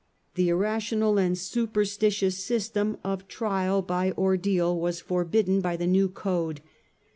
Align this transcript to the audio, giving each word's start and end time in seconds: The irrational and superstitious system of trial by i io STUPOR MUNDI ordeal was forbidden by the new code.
The 0.33 0.49
irrational 0.49 1.19
and 1.19 1.37
superstitious 1.37 2.43
system 2.43 2.97
of 3.03 3.27
trial 3.27 3.83
by 3.83 4.05
i 4.05 4.05
io 4.05 4.07
STUPOR 4.13 4.21
MUNDI 4.23 4.23
ordeal 4.59 4.79
was 4.79 4.99
forbidden 4.99 5.61
by 5.61 5.77
the 5.77 5.85
new 5.85 6.09
code. 6.09 6.61